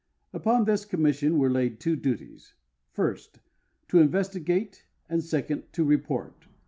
Upon 0.33 0.65
this 0.65 0.83
commission 0.83 1.37
were 1.37 1.51
laid 1.51 1.79
two 1.79 1.95
duties: 1.95 2.55
first, 2.89 3.37
to 3.89 3.99
investigate, 3.99 4.83
and 5.07 5.23
second, 5.23 5.71
to 5.73 5.83
report. 5.83 6.47